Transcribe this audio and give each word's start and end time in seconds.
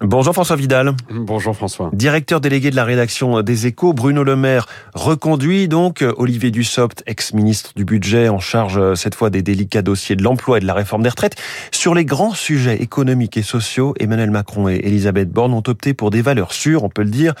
Bonjour 0.00 0.34
François 0.34 0.56
Vidal. 0.56 0.94
Bonjour 1.08 1.54
François. 1.54 1.90
Directeur 1.92 2.40
délégué 2.40 2.70
de 2.70 2.76
la 2.76 2.84
rédaction 2.84 3.42
des 3.42 3.68
Échos, 3.68 3.92
Bruno 3.92 4.24
Le 4.24 4.34
Maire 4.34 4.66
reconduit 4.94 5.68
donc 5.68 6.04
Olivier 6.16 6.50
Dussopt, 6.50 7.04
ex-ministre 7.06 7.70
du 7.76 7.84
budget 7.84 8.28
en 8.28 8.40
charge 8.40 8.76
euh, 8.76 8.96
cette 8.96 9.14
fois 9.14 9.30
des 9.30 9.42
délicats 9.42 9.82
dossiers 9.82 10.16
de 10.16 10.22
l'emploi 10.24 10.58
et 10.58 10.60
de 10.60 10.66
la 10.66 10.74
réforme 10.74 11.04
des 11.04 11.08
retraites. 11.08 11.36
Sur 11.70 11.94
les 11.94 12.04
grands 12.04 12.34
sujets 12.34 12.82
économiques 12.82 13.36
et 13.36 13.42
sociaux, 13.42 13.94
Emmanuel 14.00 14.32
Macron 14.32 14.68
et 14.68 14.80
Elisabeth 14.82 15.30
Borne 15.30 15.54
ont 15.54 15.62
opté 15.66 15.94
pour 15.94 16.10
des 16.10 16.22
valeurs 16.22 16.52
sûres, 16.52 16.82
on 16.82 16.88
peut 16.88 17.04
le 17.04 17.10
dire. 17.10 17.34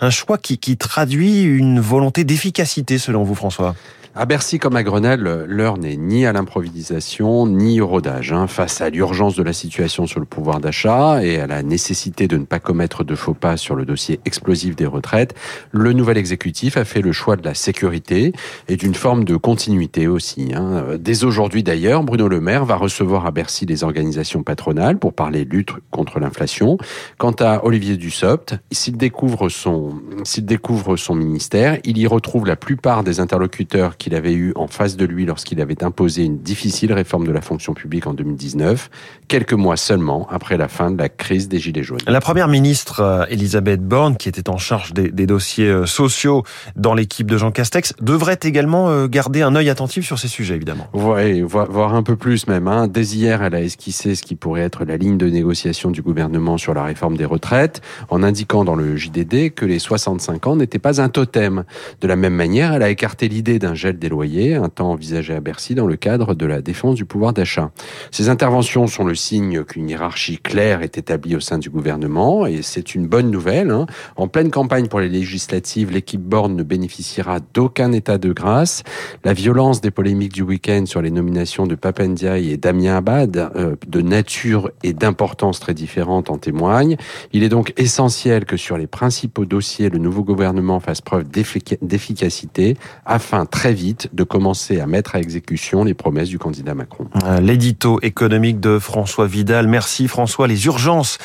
Un 0.00 0.10
choix 0.10 0.38
qui, 0.38 0.58
qui 0.58 0.76
traduit 0.76 1.42
une 1.42 1.80
volonté 1.80 2.22
d'efficacité 2.22 2.98
selon 2.98 3.24
vous 3.24 3.34
François. 3.34 3.74
À 4.18 4.24
Bercy 4.24 4.58
comme 4.58 4.76
à 4.76 4.82
Grenelle, 4.82 5.44
l'heure 5.46 5.76
n'est 5.76 5.98
ni 5.98 6.24
à 6.24 6.32
l'improvisation 6.32 7.46
ni 7.46 7.82
au 7.82 7.86
rodage. 7.86 8.32
Hein. 8.32 8.46
Face 8.46 8.80
à 8.80 8.88
l'urgence 8.88 9.36
de 9.36 9.42
la 9.42 9.52
situation 9.52 10.06
sur 10.06 10.20
le 10.20 10.24
pouvoir 10.24 10.58
d'achat 10.58 11.22
et 11.22 11.38
à 11.38 11.46
la 11.46 11.62
nécessité 11.62 12.26
de 12.26 12.38
ne 12.38 12.46
pas 12.46 12.58
commettre 12.58 13.04
de 13.04 13.14
faux 13.14 13.34
pas 13.34 13.58
sur 13.58 13.74
le 13.74 13.84
dossier 13.84 14.18
explosif 14.24 14.74
des 14.74 14.86
retraites, 14.86 15.34
le 15.70 15.92
nouvel 15.92 16.16
exécutif 16.16 16.78
a 16.78 16.86
fait 16.86 17.02
le 17.02 17.12
choix 17.12 17.36
de 17.36 17.44
la 17.44 17.52
sécurité 17.52 18.32
et 18.68 18.78
d'une 18.78 18.94
forme 18.94 19.24
de 19.24 19.36
continuité 19.36 20.08
aussi. 20.08 20.54
Hein. 20.54 20.96
Dès 20.98 21.24
aujourd'hui 21.24 21.62
d'ailleurs, 21.62 22.02
Bruno 22.02 22.26
Le 22.26 22.40
Maire 22.40 22.64
va 22.64 22.76
recevoir 22.76 23.26
à 23.26 23.32
Bercy 23.32 23.66
les 23.66 23.84
organisations 23.84 24.42
patronales 24.42 24.98
pour 24.98 25.12
parler 25.12 25.44
lutte 25.44 25.72
contre 25.90 26.20
l'inflation. 26.20 26.78
Quant 27.18 27.36
à 27.38 27.66
Olivier 27.66 27.98
Dussopt, 27.98 28.54
s'il 28.72 28.96
découvre 28.96 29.50
son, 29.50 30.00
s'il 30.24 30.46
découvre 30.46 30.96
son 30.96 31.14
ministère, 31.14 31.78
il 31.84 31.98
y 31.98 32.06
retrouve 32.06 32.46
la 32.46 32.56
plupart 32.56 33.04
des 33.04 33.20
interlocuteurs 33.20 33.98
qui 33.98 34.05
qu'il 34.06 34.14
avait 34.14 34.34
eu 34.34 34.52
en 34.54 34.68
face 34.68 34.96
de 34.96 35.04
lui 35.04 35.26
lorsqu'il 35.26 35.60
avait 35.60 35.82
imposé 35.82 36.22
une 36.22 36.38
difficile 36.38 36.92
réforme 36.92 37.26
de 37.26 37.32
la 37.32 37.40
fonction 37.40 37.74
publique 37.74 38.06
en 38.06 38.14
2019, 38.14 38.88
quelques 39.26 39.52
mois 39.52 39.76
seulement 39.76 40.28
après 40.30 40.56
la 40.56 40.68
fin 40.68 40.92
de 40.92 40.98
la 40.98 41.08
crise 41.08 41.48
des 41.48 41.58
Gilets 41.58 41.82
jaunes. 41.82 41.98
La 42.06 42.20
première 42.20 42.46
ministre 42.46 43.00
euh, 43.00 43.24
Elisabeth 43.30 43.82
Borne, 43.82 44.16
qui 44.16 44.28
était 44.28 44.48
en 44.48 44.58
charge 44.58 44.92
des, 44.92 45.10
des 45.10 45.26
dossiers 45.26 45.66
euh, 45.66 45.86
sociaux 45.86 46.44
dans 46.76 46.94
l'équipe 46.94 47.28
de 47.28 47.36
Jean 47.36 47.50
Castex, 47.50 47.94
devrait 48.00 48.38
également 48.44 48.90
euh, 48.90 49.08
garder 49.08 49.42
un 49.42 49.56
œil 49.56 49.70
attentif 49.70 50.06
sur 50.06 50.20
ces 50.20 50.28
sujets, 50.28 50.54
évidemment. 50.54 50.86
Oui, 50.92 51.40
voire 51.40 51.96
un 51.96 52.04
peu 52.04 52.14
plus 52.14 52.46
même. 52.46 52.68
Hein. 52.68 52.86
Dès 52.86 53.06
hier, 53.06 53.42
elle 53.42 53.56
a 53.56 53.60
esquissé 53.60 54.14
ce 54.14 54.22
qui 54.22 54.36
pourrait 54.36 54.62
être 54.62 54.84
la 54.84 54.96
ligne 54.96 55.18
de 55.18 55.26
négociation 55.26 55.90
du 55.90 56.00
gouvernement 56.00 56.58
sur 56.58 56.74
la 56.74 56.84
réforme 56.84 57.16
des 57.16 57.24
retraites, 57.24 57.80
en 58.08 58.22
indiquant 58.22 58.64
dans 58.64 58.76
le 58.76 58.96
JDD 58.96 59.52
que 59.52 59.66
les 59.66 59.80
65 59.80 60.46
ans 60.46 60.54
n'étaient 60.54 60.78
pas 60.78 61.00
un 61.00 61.08
totem. 61.08 61.64
De 62.00 62.06
la 62.06 62.14
même 62.14 62.34
manière, 62.34 62.72
elle 62.72 62.84
a 62.84 62.88
écarté 62.88 63.26
l'idée 63.26 63.58
d'un 63.58 63.74
gel 63.74 63.95
des 63.96 64.08
loyers, 64.08 64.54
un 64.54 64.68
temps 64.68 64.90
envisagé 64.92 65.34
à 65.34 65.40
Bercy 65.40 65.74
dans 65.74 65.86
le 65.86 65.96
cadre 65.96 66.34
de 66.34 66.46
la 66.46 66.62
défense 66.62 66.94
du 66.94 67.04
pouvoir 67.04 67.32
d'achat. 67.32 67.70
Ces 68.10 68.28
interventions 68.28 68.86
sont 68.86 69.04
le 69.04 69.14
signe 69.14 69.64
qu'une 69.64 69.88
hiérarchie 69.88 70.38
claire 70.38 70.82
est 70.82 70.98
établie 70.98 71.36
au 71.36 71.40
sein 71.40 71.58
du 71.58 71.70
gouvernement 71.70 72.46
et 72.46 72.62
c'est 72.62 72.94
une 72.94 73.06
bonne 73.06 73.30
nouvelle. 73.30 73.70
Hein. 73.70 73.86
En 74.16 74.28
pleine 74.28 74.50
campagne 74.50 74.88
pour 74.88 75.00
les 75.00 75.08
législatives, 75.08 75.90
l'équipe 75.90 76.20
Borne 76.20 76.56
ne 76.56 76.62
bénéficiera 76.62 77.40
d'aucun 77.54 77.92
état 77.92 78.18
de 78.18 78.32
grâce. 78.32 78.82
La 79.24 79.32
violence 79.32 79.80
des 79.80 79.90
polémiques 79.90 80.32
du 80.32 80.42
week-end 80.42 80.84
sur 80.86 81.02
les 81.02 81.10
nominations 81.10 81.66
de 81.66 81.74
Papendiaï 81.74 82.50
et 82.50 82.56
Damien 82.56 82.96
Abad, 82.96 83.36
euh, 83.56 83.76
de 83.86 84.00
nature 84.00 84.70
et 84.82 84.92
d'importance 84.92 85.60
très 85.60 85.74
différentes, 85.74 86.30
en 86.30 86.38
témoigne. 86.38 86.96
Il 87.32 87.42
est 87.42 87.48
donc 87.48 87.72
essentiel 87.76 88.44
que 88.44 88.56
sur 88.56 88.76
les 88.76 88.86
principaux 88.86 89.44
dossiers, 89.44 89.88
le 89.88 89.98
nouveau 89.98 90.22
gouvernement 90.22 90.80
fasse 90.80 91.00
preuve 91.00 91.24
d'efficacité 91.28 92.76
afin 93.04 93.46
très 93.46 93.72
vite 93.72 93.85
de 94.12 94.24
commencer 94.24 94.80
à 94.80 94.86
mettre 94.86 95.14
à 95.14 95.20
exécution 95.20 95.84
les 95.84 95.94
promesses 95.94 96.28
du 96.28 96.38
candidat 96.38 96.74
Macron. 96.74 97.06
Euh, 97.24 97.40
l'édito 97.40 97.98
économique 98.02 98.60
de 98.60 98.78
François 98.78 99.26
Vidal. 99.26 99.68
Merci 99.68 100.08
François. 100.08 100.48
Les 100.48 100.66
urgences 100.66 101.18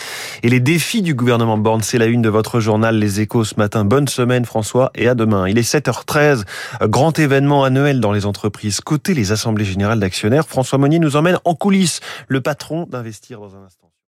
et 0.43 0.49
les 0.49 0.59
défis 0.59 1.01
du 1.01 1.15
gouvernement 1.15 1.57
Borne, 1.57 1.81
c'est 1.81 1.97
la 1.97 2.05
une 2.05 2.21
de 2.21 2.29
votre 2.29 2.59
journal 2.59 2.97
Les 2.97 3.21
Échos 3.21 3.43
ce 3.43 3.55
matin. 3.55 3.85
Bonne 3.85 4.07
semaine 4.07 4.45
François 4.45 4.91
et 4.95 5.07
à 5.07 5.15
demain. 5.15 5.47
Il 5.47 5.57
est 5.57 5.69
7h13. 5.69 6.43
Grand 6.83 7.17
événement 7.17 7.63
annuel 7.63 7.99
dans 7.99 8.11
les 8.11 8.25
entreprises. 8.25 8.81
Côté 8.81 9.13
les 9.13 9.31
assemblées 9.31 9.65
générales 9.65 9.99
d'actionnaires, 9.99 10.47
François 10.47 10.77
Monnier 10.77 10.99
nous 10.99 11.15
emmène 11.15 11.37
en 11.45 11.55
coulisses. 11.55 11.99
Le 12.27 12.41
patron 12.41 12.87
d'Investir 12.89 13.39
dans 13.39 13.55
un 13.55 13.63
instant. 13.65 13.91